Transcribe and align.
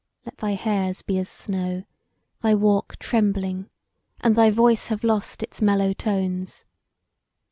Let 0.25 0.37
thy 0.37 0.53
hairs 0.53 1.03
be 1.03 1.19
as 1.19 1.29
snow; 1.29 1.83
thy 2.41 2.55
walk 2.55 2.97
trembling 2.97 3.69
and 4.19 4.35
thy 4.35 4.49
voice 4.49 4.87
have 4.87 5.03
lost 5.03 5.43
its 5.43 5.61
mellow 5.61 5.93
tones! 5.93 6.65